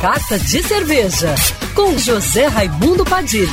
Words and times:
Carta 0.00 0.38
de 0.38 0.62
Cerveja, 0.62 1.34
com 1.74 1.98
José 1.98 2.46
Raimundo 2.46 3.04
Padilha. 3.04 3.48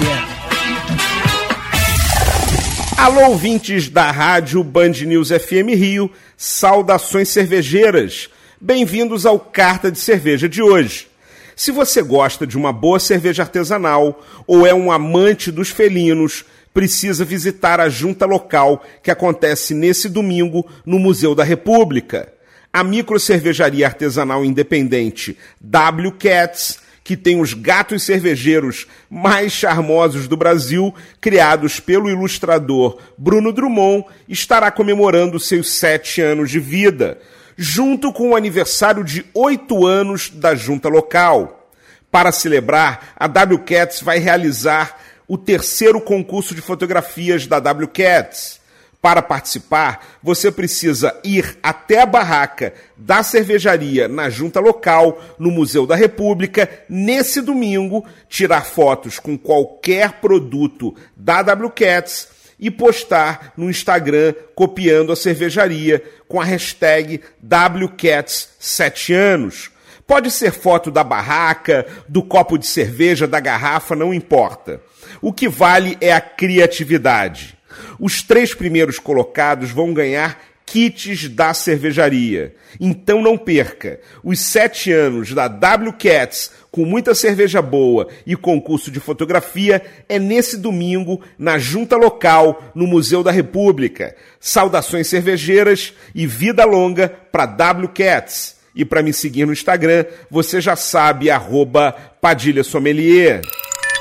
Alô, 2.96 3.30
ouvintes 3.30 3.90
da 3.90 4.12
rádio 4.12 4.64
Band 4.64 4.92
News 4.92 5.30
FM 5.30 5.74
Rio, 5.76 6.12
saudações 6.38 7.30
cervejeiras. 7.30 8.30
Bem-vindos 8.62 9.26
ao 9.26 9.40
Carta 9.40 9.92
de 9.92 9.98
Cerveja 9.98 10.48
de 10.48 10.62
hoje. 10.62 11.08
Se 11.56 11.72
você 11.72 12.04
gosta 12.04 12.46
de 12.46 12.56
uma 12.56 12.72
boa 12.72 13.00
cerveja 13.00 13.42
artesanal 13.42 14.24
ou 14.46 14.68
é 14.68 14.74
um 14.74 14.92
amante 14.92 15.52
dos 15.52 15.70
felinos, 15.70 16.46
precisa 16.72 17.26
visitar 17.26 17.80
a 17.80 17.90
junta 17.90 18.28
local 18.28 18.84
que 19.02 19.10
acontece 19.10 19.74
nesse 19.74 20.08
domingo 20.08 20.64
no 20.86 21.00
Museu 21.00 21.34
da 21.34 21.44
República 21.44 22.35
a 22.76 22.84
microcervejaria 22.84 23.88
artesanal 23.88 24.44
independente 24.44 25.38
W 25.62 26.12
Cats, 26.12 26.80
que 27.06 27.16
tem 27.16 27.40
os 27.40 27.54
gatos 27.54 28.04
cervejeiros 28.04 28.86
mais 29.10 29.54
charmosos 29.54 30.28
do 30.28 30.36
Brasil, 30.36 30.94
criados 31.22 31.80
pelo 31.80 32.10
ilustrador 32.10 32.98
Bruno 33.18 33.54
Drummond, 33.54 34.04
estará 34.28 34.70
comemorando 34.72 35.40
seus 35.40 35.72
sete 35.72 36.20
anos 36.20 36.52
de 36.52 36.60
vida, 36.60 37.18
junto 37.56 38.12
com 38.12 38.32
o 38.32 38.36
aniversário 38.36 39.06
de 39.06 39.26
oito 39.34 39.86
anos 39.88 40.30
da 40.30 40.54
junta 40.54 40.90
local. 40.90 41.72
Para 42.12 42.34
celebrar, 42.34 43.14
a 43.16 43.26
W 43.26 43.60
Cats 43.60 44.02
vai 44.02 44.20
realizar 44.20 45.00
o 45.30 45.38
terceiro 45.38 46.02
concurso 46.02 46.54
de 46.54 46.60
fotografias 46.60 47.48
da 47.48 47.62
W 47.62 47.88
Cats. 47.88 48.60
Para 49.06 49.22
participar, 49.22 50.18
você 50.24 50.52
precisa 50.52 51.16
ir 51.24 51.60
até 51.62 52.02
a 52.02 52.08
barraca 52.08 52.74
da 52.98 53.22
cervejaria 53.22 54.08
na 54.08 54.32
junta 54.32 54.60
local, 54.60 55.22
no 55.38 55.52
Museu 55.52 55.86
da 55.86 55.96
República, 55.96 56.68
nesse 56.90 57.40
domingo, 57.40 58.04
tirar 58.28 58.66
fotos 58.66 59.20
com 59.20 59.38
qualquer 59.38 60.14
produto 60.14 60.96
da 61.16 61.42
WCats 61.42 62.30
e 62.60 62.72
postar 62.72 63.54
no 63.56 63.70
Instagram 63.70 64.34
copiando 64.56 65.12
a 65.12 65.16
cervejaria 65.16 66.04
com 66.28 66.42
a 66.42 66.44
hashtag 66.44 67.22
WCats7 67.48 69.14
anos. 69.14 69.70
Pode 70.08 70.32
ser 70.32 70.52
foto 70.52 70.90
da 70.90 71.04
barraca, 71.04 71.86
do 72.10 72.24
copo 72.24 72.58
de 72.58 72.66
cerveja, 72.66 73.28
da 73.28 73.40
garrafa, 73.40 73.96
não 73.96 74.12
importa. 74.12 74.82
O 75.22 75.32
que 75.32 75.48
vale 75.48 75.96
é 76.02 76.12
a 76.12 76.20
criatividade. 76.20 77.55
Os 78.00 78.22
três 78.22 78.54
primeiros 78.54 79.00
colocados 79.00 79.72
vão 79.72 79.94
ganhar 79.94 80.40
kits 80.66 81.30
da 81.30 81.54
cervejaria. 81.54 82.56
Então 82.80 83.22
não 83.22 83.38
perca. 83.38 84.00
Os 84.24 84.40
sete 84.40 84.92
anos 84.92 85.32
da 85.32 85.48
W 85.48 85.94
Cats 85.94 86.52
com 86.72 86.84
muita 86.84 87.16
cerveja 87.16 87.62
boa 87.62 88.10
e 88.26 88.36
concurso 88.36 88.92
de 88.92 89.00
fotografia 89.00 89.82
é 90.10 90.20
nesse 90.20 90.58
domingo 90.58 91.22
na 91.38 91.58
junta 91.58 91.96
local 91.96 92.72
no 92.76 92.86
Museu 92.86 93.24
da 93.24 93.32
República. 93.32 94.16
Saudações 94.40 95.08
cervejeiras 95.08 95.94
e 96.14 96.28
vida 96.28 96.66
longa 96.66 97.08
para 97.32 97.46
W 97.46 97.90
Cats. 97.90 98.56
E 98.76 98.84
para 98.84 99.02
me 99.02 99.14
seguir 99.14 99.46
no 99.46 99.54
Instagram, 99.54 100.04
você 100.30 100.60
já 100.60 100.76
sabe, 100.76 101.30
arroba 101.30 101.94
Padilha 102.20 102.62
Sommelier. 102.62 103.42